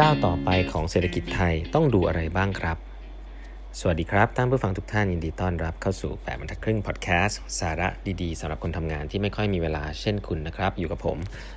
[0.00, 2.76] ก้าวต่อไปของเศรษฐกิจไทยต้องดูอะไรบ้างครับ
[3.78, 7.88] สวัสดีครับท่านผู้ฟังทุกท่านยินดีต้อนรับเข้าสู่8บรรทัดครึ่งพอดแคสต์สาระ
[8.22, 11.16] ดีๆสำหรับคนทำงานที่ไม่ค่อยมีเวลาเช่นคุณนะครับ อยู่กับผม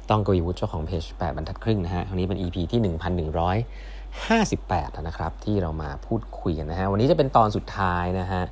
[0.09, 8.43] ต้องกวีวุฒิเจ้าของเพจ8บรรทัดครึ่งนะฮะวันนี้เป็น EP ที่ 1158นะครับ ที่เรามาพูดคุยกันนะฮะวันนี้จะเป็นตอนสุดท้ายนะฮะ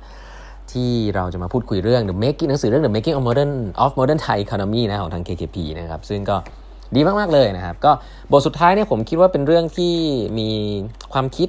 [0.72, 3.52] ที่เราจะมาพูดคุยเรื่อง The Making หนังสือเรื่อง The Making of Modern
[3.84, 6.36] of Modern Thai Economy นะของทาง KKP นะครับซึ่งก็
[6.96, 7.92] ดีมากๆเลยนะครับ ก็
[8.32, 9.94] บทสุดท้ายเนี่ยผมคิดว่าเป็นเรื่องที่
[10.38, 10.50] มี
[11.12, 11.48] ความคิด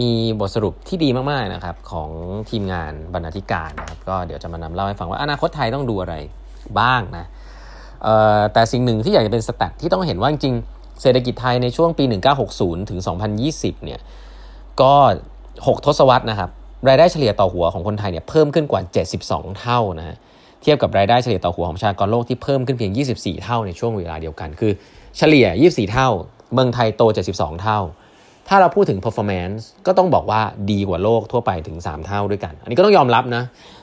[0.00, 2.10] มีบทสรุปที่ดีมากๆนะครับของ
[2.50, 6.14] ทีมงานบรรณาธิการนะครับก็เดี๋ยวจะมานำเล่าให้ฟังว่าอนาคตไทยต้องดูอะไร
[6.80, 7.24] บ้างนะ
[8.52, 10.54] แต่สิ่งหนึ่งที่อยากจะเป็นสแตทที่ต้องเห็นว่าจริง
[11.02, 12.04] เศรษฐกิจไทยในช่วงปี
[12.46, 13.00] 1960 ถึง
[13.42, 14.00] 2020 เนี่ย
[14.80, 14.94] ก็
[15.44, 16.50] 6 ทศวรรษนะครับ
[16.88, 18.80] รายได้เฉลี่ยต่อหัวของคนไทยเนี่ยเพิ่มขึ้นกว่า
[19.20, 20.16] 72 เท่านะ
[20.66, 24.72] ทียบกับรายได้เฉลี่ยต่อหัวของประชากรโลกที่เพิ่มขึ้นเพียง 24 เท่าในช่วงเวลาเดียวกัน คือ
[25.18, 26.08] เฉลี่ย 24 เท่า
[26.52, 27.80] เมืองไทยโต 72 เท่า
[28.48, 33.42] ถ้าเราพูดถึง performance ก็ต้องบอกว่าดีกว่าโลกทั่วไปถึง 3 เท่าด้วยกัน อันนี้ก็ต้องยอมรับนะ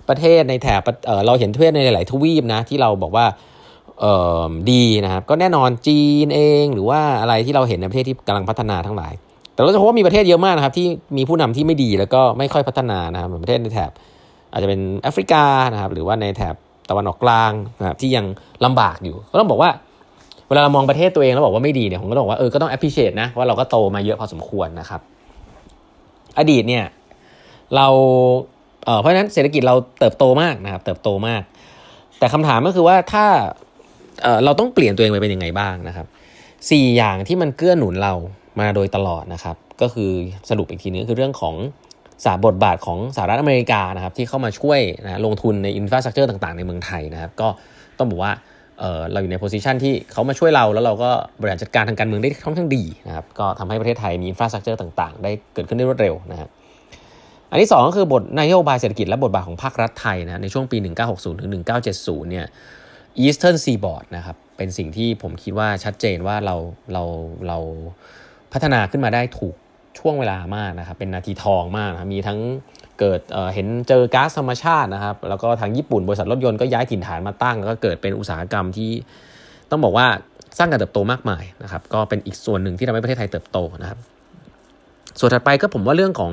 [0.09, 3.25] ประเทศในแถบเเราเห็นประเทศในหลายทวีปนะที่เราบอกว่า
[4.71, 9.13] ดีนะครับ ก็แน่นอนจีนเอง หรือว่าอะไรที่เราเห็นในประเทศที่กำลังพัฒนาทั้งหลาย
[9.53, 13.91] แต่เราจะพบว่ามีประเทศเยอะมากนะครับที่มีผู้นำที่ไม่ดีแล้วก็ไม่ค่อยพัฒนานะครับเหมือนประเทศในแถบ
[14.51, 16.55] อาจจะเป็นแอฟริกานะครับหรือว่าในแถบ
[16.89, 18.25] ตะวันออกกลางนะครับที่ยัง
[18.65, 19.69] ลำบากอยู่ ก็ต้องบอกว่า
[20.47, 25.01] เวลาเรามองประเทศตัวเองแล้วบอกว่าไม่ดีเนี่ยผมก็ต้องบอกว่าเออก็ต้อง appreciate นะว่าเราก็โตมาเยอะพอสมควรนะครับ
[26.39, 26.85] อดีตเนี่ย
[27.75, 27.87] เรา
[28.85, 31.41] เเพราะฉะนั้นเศรษฐกิจเราเติบโตมากนะครับ เติบโตมาก
[32.19, 33.25] แต่คำถามก็คือว่าถ้า
[34.23, 36.07] เเราต้องเปลี่ยนตัวเองไปเป็นยังไงบ้างนะครับ
[36.71, 38.13] สี่อย่างที่มันเกื้อหนุนเรา
[38.59, 40.11] มาโดยตลอดนะครับ ก็คือ
[40.49, 41.55] สรุปอีกทีนึงคือเรื่องของ
[42.25, 47.47] สาบทบาทของสหรัฐอเมริกานะครับที่เข้ามาช่วยนะลงทุนใน infrastructure ต่างๆในเมืองไทยนะครับ ก็
[47.97, 48.31] ต้องบอกว่า
[48.79, 56.49] เเราอยู่ใน position ที่เขามาช่วยเราแล้วเราก็บริหารจัดการทางการเมืองได้ค่อนข้างดีนะครับก็ทำให้ประเทศไทยมี infrastructure ต่างๆ ได้เกิดขึ้นได้รวดเร็วนะครับ
[57.51, 60.77] อันที่ 2 ก็คือบทนโยบายเศรษฐกิจและบทบาทของภาครัฐไทยนะในช่วงปี
[61.09, 61.51] 1960ถึง
[61.91, 62.45] 1970เนี่ย
[63.23, 66.55] Eastern Seaboard นะครับเป็นสิ่งที่ผมคิดว่าชัดเจนว่าเรา
[66.93, 67.03] เรา
[67.47, 67.57] เรา
[68.53, 69.55] พัฒนาขึ้นมาได้ถูก
[69.99, 72.39] ช่วงเวลามากนะครับเป็นนาทีทองมากนะมีทั้ง
[72.99, 78.91] เกิดเเห็นเจอก๊าซธรรมชาตินะครับ แล้วก็ทางญี่ปุ่นบริษัทรถยนต์ก็ย้ายถิ่นฐานมาตั้ง แล้วก็เกิดเป็นอุตสาหกรรมที่
[79.71, 80.07] ต้องบอกว่า
[80.57, 83.99] สร้างการเติบโตมากมายนะครับ ก็เป็นอีกส่วนหนึ่งที่ทำให้ประเทศไทยเติบโตนะครับ
[85.19, 86.31] ส่วนถัดไปก็ผมว่าเรื่องของ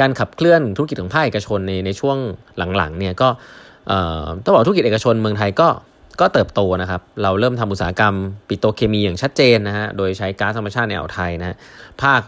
[0.00, 2.16] การขับเคลื่อนธุรกิจของภาคเอกชนในในช่วง
[2.76, 3.28] หลังๆเนี่ยก็
[4.44, 5.68] ต้องบอกธุรกิจเอกชนเมืองไทยก็
[6.20, 8.14] ก็เติบโตนะครับ เราเริ่มทำอุตสาหกรรม
[8.48, 11.56] ปิโตรเคมีอย่างชัดเจนนะฮะ โดยใช้ก๊าซธรรมชาติในอ่าวไทยนะ
[12.02, 12.20] ภาค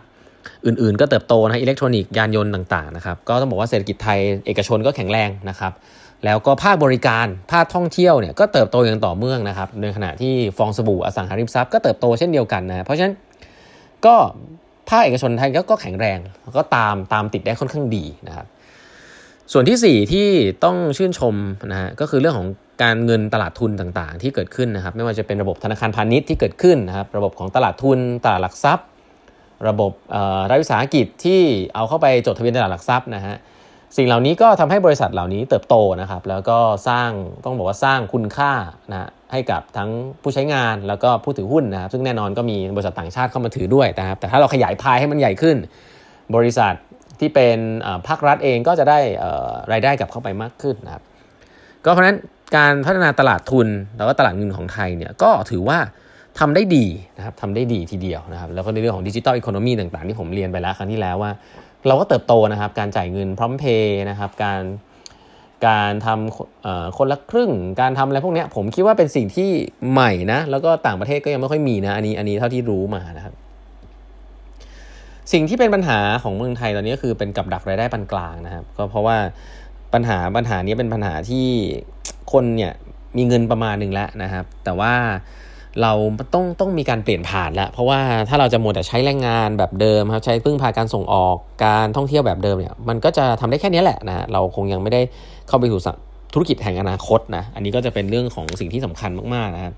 [0.67, 5.73] อื่นๆ ก็เติบโตนะอิเล็กทรอนิกส์ยานยนต์ต่างๆนะครับก็ต้องบอกว่าเศรษฐกิจไทยเอกชนก็แข็งแรงนะครับ
[6.25, 13.15] แล้วก็ภาคบริการภาคท่องเที่ยวเนี่ยก็เติบโตอย่างต่อเนื่องนะครับในขณะที่ฟองสบู่อสังหาริมทรัพย์ก็เติบโตเช่นเดียวกันนะเพราะฉะนั้น
[14.07, 14.15] ก็
[14.89, 16.19] ภาคเอกชนไทยก็แข็งแรง
[16.57, 18.47] ก็ตามตามติดได้ค่อนข้างดีนะครับ
[19.53, 20.27] ส่วนที่ 4 ที่
[20.65, 21.35] ต้องชื่นชม
[21.71, 22.49] นะฮะก็คือเรื่องของ
[22.83, 28.87] การเงินตลาดทุนต่างๆ ที่เกิดขึ้นนะครับ ไม่ว่าจะเป็นระบบธนาคารพาณิชย์ที่เกิดขึ้นนะครับ ระบบของตลาดทุนตลาดหลักทรัพย์
[29.69, 29.93] ระบบ
[30.51, 31.41] รัฐวิสาหกิจที่
[31.75, 33.37] เอาเข้าไปจดทะเบียนตลาดหลักทรัพย์นะฮะ
[33.97, 36.59] สิ่งเหล่านี้ก็ทำให้บริษัทเหล่านี้เติบโตนะครับ แล้วก็
[36.89, 37.11] สร้าง
[37.45, 38.53] ต้องบอกว่าสร้างคุณค่า
[38.91, 39.91] นะให้กับทั้ง
[40.23, 45.57] ผู้ใช้งานแล้วก็ผู้ถือหุ้นนะครับซึ่งแน่นอนก็มีบริษัทต่างชาติเข้ามาถือด้วยนะครับ แต่ถ้าเราขยายพายให้มันใหญ่ขึ้น
[46.37, 46.75] บริษัท
[47.21, 47.59] ที่เป็น
[48.09, 48.99] ภาครัฐเองก็จะได้
[49.73, 51.03] รายได้กลับเข้าไปมากขึ้นนะครับ
[51.85, 52.17] ก็เพราะฉะนั้น
[52.57, 55.79] การพัฒนาตลาดทุนแล้วก็ตลาดเงินของไทยเนี่ยก็ถือว่า
[56.41, 56.85] ทำได้ดี
[57.17, 61.33] นะครับทำได้ดีทีเดียวนะครับแล้วก็ในเรื่องของดิจิตอลอีโคโนมีต่างๆ ที่ผมเรียนไปแล้วครั้งที่แล้วว่า
[61.87, 64.61] เราก็เติบโตนะครับ การจ่ายเงินพร้อมเพย์นะครับการ
[65.67, 67.51] การทำคนละครึ่ง
[67.81, 69.51] การทำอะไรพวกนี้ผมคิดว่าเป็นสิ่งที่
[69.93, 73.35] ใหม่นะ แล้วก็ต่างประเทศก็ยังไม่ค่อยมีนะ อันนี้อันนี้เท่าที่รู้มานะครับ
[75.33, 79.17] สิ่งที่เป็นปัญหาของเมืองไทยตอนนี้ก็คือเป็นกับดักรายได้ปานกลางนะครับ ก็เพราะว่า
[79.95, 81.47] ปัญหาปัญหานี้เป็นปัญหาที่
[82.33, 82.73] คนเนี่ย
[83.17, 84.93] มีเงินประมาณหนึ่งแล้วนะครับ แต่ว่า
[85.83, 85.93] เรา
[86.35, 87.99] ต้องต้องมีการเปลี่ยนผ่านแล้ว เพราะว่า
[88.29, 95.01] ถ้าเราจะหมดแต่ใช้แรงงานแบบเดิมครับใช้พึ่งพาการส่งออกการท่องเที่ยวแบบเดิมเนี่ยมันก็จะทำได้แค่นี้แหละนะเราคงยังไม่ได้
[95.49, 95.81] เข้าไปสู่
[96.35, 99.75] ธุรกิจแห่งอนาคตนะอันนี้ก็จะเป็นเรื่องของสิ่งที่สำคัญมากๆนะครับ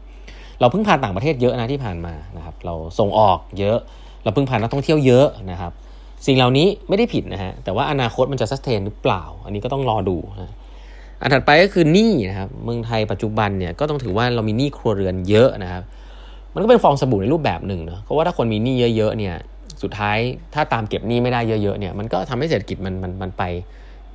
[0.60, 3.78] เราพึ่งพาต่างประเทศเยอะนะที่ผ่านมานะครับเราส่งออกเยอะ
[4.24, 5.72] เราพึ่งพานักท่องเที่ยวเยอะนะครับ
[6.26, 10.52] สิ่งเหล่านี้ไม่ได้ผิดนะฮะแต่ว่าอนาคตมันจะซัสเทนหรือเปล่า อันนี้ก็ต้องรอดูนะ
[11.22, 15.82] อันถัดไปก็คือหนี้นะครับเมืองไทยปัจจุบันเนี่ยก็ต้องถือว่าเรามีหนี้ครัวเรือนเยอะนะครับ
[16.54, 19.34] มันก็เป็นฟองสบู่ในรูปแบบหนึ่งเนาะเพราะว่าถ้าคนมีหนี้เยอะๆเนี่ย
[19.82, 20.18] สุดท้าย
[20.54, 23.42] ถ้าตามเก็บหนี้ไม่ได้เยอะๆเนี่ยมันก็ทำให้เศรษฐกิจมันมันมันไป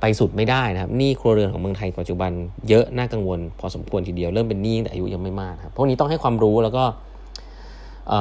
[0.00, 2.30] ไปสุดไม่ได้นะครับหนี้ครัวเรือนของเมืองไทยปัจจุบัน
[2.68, 6.84] เยอะน่ากังวล พอสมควรทีเดียวเริ่มเป็นหนี้แต่อายุยังไม่มากครับพวกนี้ต้องให้ความรู้แล้วก็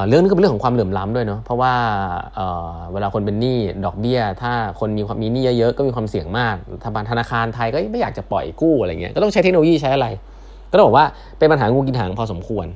[0.08, 1.74] เรื่องนี้ก็เป็นเรื่องของความเหลื่อมล้ำด้วยเนาะเพราะว่า
[2.36, 10.08] เเวลาคนเป็นหนี้ดอกเบี้ย ถ้าคนมีความมีหนี้เยอะๆก็มีความเสี่ยงมากธนาคารธนาคารไทยก็ไม่อยากจะปล่อยกู้อะไรเงี้ยก็ต้องใช้เทคโนโลยีใช้อะไร
[10.72, 11.06] ก็ต้องบอกว่า
[11.38, 12.68] เป็นปัญหางูกินหางพอสมควร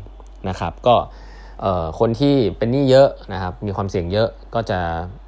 [0.50, 0.96] นะครับ ก็
[2.00, 4.80] คนที่เป็นหนี้เยอะนะครับมีความเสี่ยงเยอะก็จะ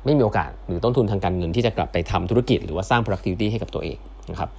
[0.05, 3.97] ไม่มีโอกาสหรือต้นทุนทางการเงินที่จะกลับไปทำธุรกิจ หรือว่าสร้าง productivity ให้กับตัวเอง
[4.31, 4.49] นะครับ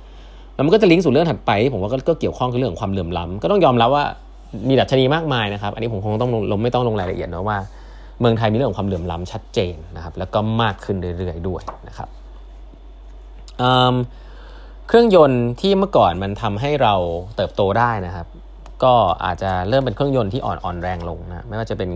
[0.55, 4.05] แล้วมันก็จะลิงก์สู่เรื่องถัดไป ผมว่าก็เกี่ยวข้องกับเรื่องของความเหลื่อมล้ำก็ต้องยอมรับว่า
[4.69, 7.59] มีดัชนีมากมายนะครับ อันนี้ผมคงต้องลงลงไม่ต้องลงรายละเอียดนะว่า
[8.21, 12.09] เมืองไทยมีเรื่องของความเหลื่อมล้ำชัดเจนนะครับ แล้วก็มากขึ้นเรื่อยๆด้วยนะครับ
[14.89, 16.95] เครื่องยนต์ที่เมื่อก่อนมันทำให้เรา
[17.37, 18.27] เติบโตได้นะครับ
[18.85, 18.95] ก็
[19.25, 21.91] อาจจะเริ่มเป็นเครื่องยนต์ที่อ่อนอ่อนแรงลงนะไม่ว่าจะเป็น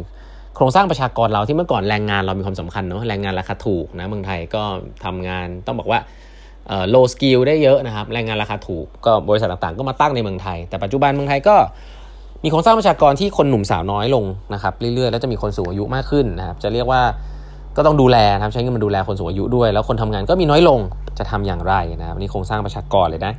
[0.54, 4.62] โครงสร้างประชากรเราที่เมื่อก่อนแรงงานเรามีความสำคัญเนาะแรงงานราคาถูกนะเมืองไทยก็
[5.04, 6.00] ทำงานต้องบอกว่า
[6.68, 11.56] เอ่อ low skill ได้เยอะนะครับ แรงงานราคาถูกก็บริษัทต่างๆ ก็มาตั้งในเมืองไทย แต่ปัจจุบันเมืองไทยก็
[12.44, 14.24] มีโครงสร้างประชากรที่คนหนุ่มสาวน้อยลง
[14.54, 17.02] นะครับเรื่อยๆแล้วจะมีคนสูงอายุมากขึ้นนะครับ จะเรียกว่า
[17.76, 20.80] ก็ต้องดูแลนะครับใช้เงินมาดูแลคนสูงอายุด้วย แล้วคนทำงานก็มีน้อยลง
[21.18, 23.32] จะทำอย่างไรนะครับนี่โครงสร้างประชากรเลยนะ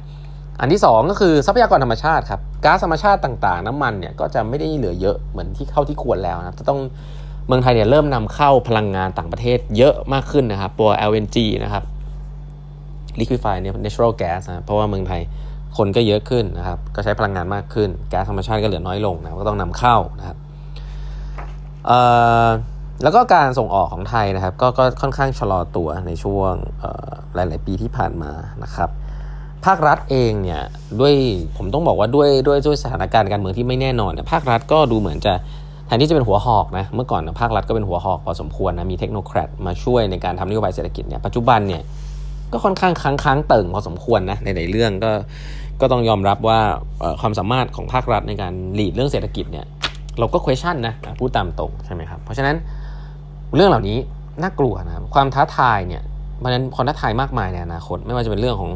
[0.62, 6.80] อันที่ 2 ก็คือทรัพยากรธรรมชาติครับก๊าซธรรมชาติต่างๆ น้ำมันเนี่ยก็จะไม่ได้เหลือเยอะเหมือนที่เข้าที่ควรแล้วนะครับจะต้อง
[7.48, 11.84] เมืองไทยเนี่ยเริ่มนำเข้าพลังงานต่างประเทศเยอะมากขึ้นนะครับตัว LNG นะครับ
[13.20, 15.22] liquefied natural gas นะเพราะว่าเมืองไทย
[15.78, 20.38] คนก็เยอะขึ้นนะครับ ก็ใช้พลังงานมากขึ้นแก๊สธรรมชาติก็เหลือน้อยลงนะก็ต้องนำเข้านะครับ
[21.86, 22.00] เอ่
[22.46, 22.48] อ
[23.04, 26.54] แล้วก็การส่งออกของไทยนะครับก็ก็ค่อนข้างชะลอตัวในช่วง
[27.36, 28.32] หลาย ๆ ปีที่ผ่านมา
[28.64, 28.90] นะครับ
[29.66, 30.62] ภาครัฐเองเนี่ย
[31.00, 31.14] ด้วย
[31.58, 35.34] ผมต้องบอกว่าด้วยด้วยด้วยสถานการณ์การเมืองที่ไม่แน่นอนเนี่ยภาครัฐก็ดูเหมือนจะ
[35.86, 41.82] แทนที่จะเป็นหัวหอกนะเมื่อก่อนนะภาครัฐก็เป็นหัวหอกพอสมควรนะมีเทคโนแครดมาช่วยในการทำนโยบายเศรษฐกิจเนี่ยปัจจุบันเนี่ย
[42.54, 45.12] ก็ค่อนข้างค้างค้างเติ่งพอสมควรนะในหลายเรื่องก็
[45.82, 46.60] ก็ต้องยอมรับว่า
[47.22, 49.66] ความสามารถของภาครัฐในการหลีดเรื่องเศรษฐกิจเนี่ย
[50.20, 52.56] เราก็ question นะพูดตามตรงใช่ไหมครับ เพราะฉะนั้น
[53.56, 53.98] เรื่องเหล่านี้
[54.42, 56.04] น่ากลัวนะครับความท้าทายเนี่ย
[56.44, 58.72] มันนั้นความท้าทายมากมายในอนาคต ไม่ว่าจะเป็นเรื่องของ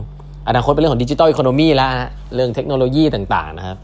[0.47, 3.77] อนาคตเป็นเรื่องของดิจิทัลอีโคโนมีแล้วนะเรื่องเทคโนโลยีต่างๆนะครับ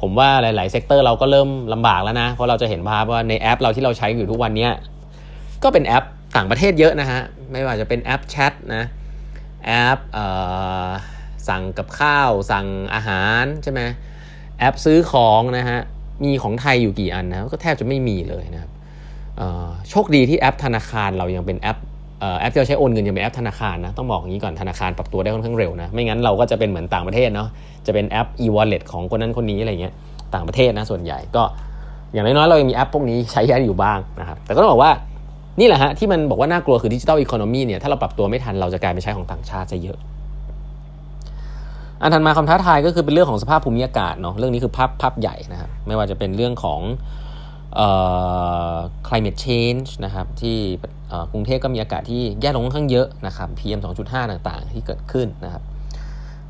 [0.00, 4.68] ผมว่าหลาย ๆ เซกเตอร์เราก็เริ่มลำบากแล้วนะ เพราะเราจะเห็นภาพว่าในแอปเราที่เราใช้อยู่ทุกวันนี้
[5.62, 6.04] ก็เป็นแอป
[6.36, 7.20] ต่างประเทศเยอะนะฮะ
[7.52, 8.84] ไม่ว่าจะเป็นแอปแชทนะ
[9.66, 10.24] แอปเอ่
[10.86, 10.88] อ
[11.48, 13.80] สั่งกับข้าว สั่งอาหารใช่ไหม
[14.58, 15.80] แอปซื้อของนะฮะ
[16.24, 18.70] มีของไทยอยู่กี่อันนะก็แทบจะไม่มีเลยนะครับ
[19.90, 21.78] โชคดีที่แอปธนาคารเรายังเป็นแอป
[22.40, 27.48] แอปที่เราใช้โอนเงินยังเป็นแอปธนาคารนะต้องบอกอย่างนี้ก่อนธนาคารปรับตัวได้ค่อนข้างเร็วนะไม่งั้นเราก็จะเป็นเหมือนต่างประเทศเนาะ
[27.86, 29.94] จะเป็นแอป e-wallet ของคนนั้นคนนี้อะไรเงี้ย
[30.34, 31.42] ต่างประเทศนะส่วนใหญ่ก็
[32.12, 34.92] อย่างน้อยๆเรายังมีแอปพวกนี้ใช้อยู่บ้างนะครับแต่ก็ต้องบอกว่า
[35.60, 39.98] นี่แหละฮะที่มันบอกว่าน่ากลัวคือดิจิทัลอีโคโนมีเนี่ยถ้าเราปรับตัวไม่ทันเราจะกลายเป็นใช้ของต่างชาติซะเยอะ
[42.02, 46.80] อันถัดมาคำท้าทายก็คือเป็นเรื่องของสภาพภูมิอากาศเนาะเรื่องนี้คือภาพภาพใหญ่นะครับไม่ว่าจะเป็นเรื่องของ
[47.76, 47.88] เอ่
[48.72, 48.74] อ
[49.08, 50.58] climate change นะครับที่
[51.32, 55.62] กรุงเทพก็มีอากาศที่แย่ลงค่อนข้างเยอะนะครับ PM 2.5 ต่างๆ ที่เกิดขึ้นนะครับ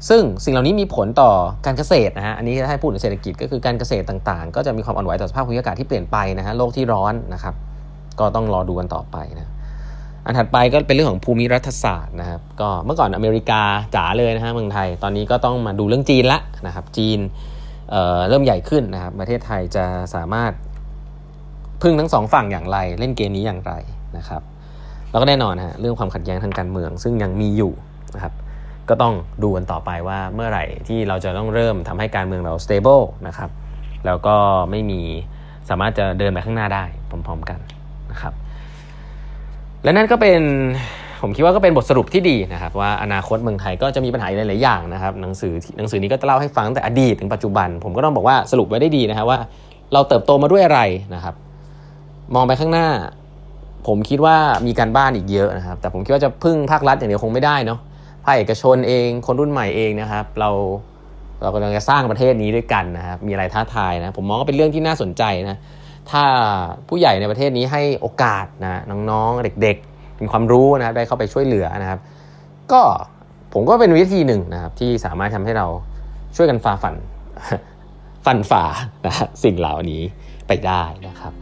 [0.08, 1.30] ซึ่งสิ่งเหล่านี้มีผลต่อ
[1.66, 7.54] การเกษตรนะฮะอันนี้ถ้าพูดถึงเศรษฐกิจก็คือการเกษตรต่างๆ ก็จะมีความอ่อนไหวต่อสภาพภูมิอากาศที่เปลี่ยนไปนะฮะโลกที่ร้อนนะครับ
[8.20, 9.50] ก็ต้องรอดูกันต่อไปนะ
[10.24, 13.62] อันถัดไปก็เป็นเรื่องของภูมิรัฐศาสตร์นะครับก็เมื่อก่อนอเมริกา
[13.96, 17.18] จ๋าเลยนะฮะเมืองไทย ตอนนี้ก็ต้องมาดูเรื่องจีนละนะครับจีน
[17.90, 19.84] เเริ่มใหญ่ขึ้นนะครับประเทศไทยจะ
[20.14, 20.52] สามารถ
[21.82, 23.72] พึ่งทั้งสองฝั่งอย่างไร เล่นเกมนี้อย่างไร
[24.16, 24.42] นะครับ
[25.10, 27.72] แล้วก็แน่นอนฮะเรื่องความขัดแย้งทางการเมือง ซึ่งยังมีอยู่
[28.14, 28.34] นะครับ
[28.88, 33.50] ก็ต้องดูกันต่อไปว่าเมื่อไหร่ที่เราจะต้องเริ่มทำให้การเมืองเรา stable นะครับ
[34.06, 34.36] แล้วก็
[34.70, 35.00] ไม่มี
[35.68, 37.58] สามารถจะเดินไปข้างหน้าได้พร้อมๆกัน
[38.12, 38.34] นะครับ
[39.84, 40.40] และนั่นก็เป็น
[41.22, 49.38] ผมคิดว่าก็เป็นบทสรุปที่ดีนะครับว่าอนาคตเมืองไทยก็จะมีปัญหาหลายๆอย่างนะครับหนังสือหนังสือนี้ก็จะเล่าให้ฟังตั้งแต่อดีตถึงปัจจุบัน ผมก็ต้องบอกว่าสรุปไว้ได้ดีนะครับว่า
[49.92, 50.80] เราเติบโตมาด้วยอะไร
[51.14, 51.34] นะครับ
[52.34, 52.88] มองไปข้างหน้า
[53.86, 57.78] ผมคิดว่ามีการบ้านอีกเยอะนะครับ แต่ผมคิดว่าจะพึ่งภาครัฐอย่างเดียวคงไม่ได้เนาะ
[58.24, 60.50] ภาคเอกชนเองคนรุ่นใหม่เองนะครับ เรา
[61.42, 65.58] เรากำลังจะสร้างประเทศนี้ด้วยกันนะครับมีอะไรท้าทายนะผมมองว่าเป็นเรื่องที่น่าสนใจนะ
[66.10, 66.24] ถ้า
[66.88, 72.00] ผู้ใหญ่ในประเทศนี้ให้โอกาสนะน้องๆเด็กๆมีความรู้นะครับได้เข้าไปช่วยเหลือนะครับ
[72.72, 72.82] ก็
[73.52, 75.66] ผมก็เป็นวิธีหนึ่งนะครับ ที่สามารถทำให้เรา
[76.36, 76.94] ช่วยกันฝ่าฟัน
[78.26, 78.64] ฟันฝ่า
[79.06, 79.14] นะ
[79.44, 80.02] สิ่งเหล่านี้
[80.48, 81.32] ไปได้นะครับ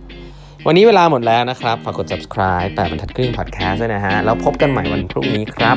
[0.66, 5.72] วันนี้เวลาหมดแล้วนะครับ ฝากกด subscribe แปดบรรทัดครึ่ง podcast ด้วยนะฮะ แล้วพบกันใหม่วันพรุ่งนี้ครั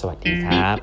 [0.00, 0.76] สวัสดีครับ